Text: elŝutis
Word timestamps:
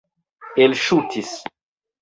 elŝutis 0.65 1.31